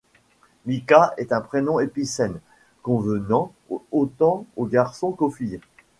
[0.65, 2.39] Mika est un prénom épicène,
[2.81, 3.53] convenant
[3.91, 5.61] autant aux garçons qu'aux filles.